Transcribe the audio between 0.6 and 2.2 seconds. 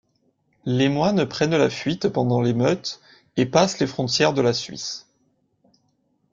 Les moines prennent la fuite